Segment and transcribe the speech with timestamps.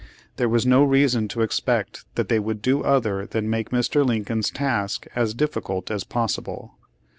[0.37, 4.03] There was no reason to expect that they would do other than make Mr.
[4.03, 6.71] Lincoln's task as difficult as pos sible.